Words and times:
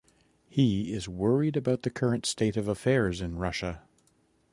He 0.49 0.91
is 0.93 1.07
worried 1.07 1.55
about 1.55 1.83
the 1.83 1.91
current 1.91 2.25
state 2.25 2.57
of 2.57 2.67
affairs 2.67 3.21
in 3.21 3.35
Russia. 3.37 3.83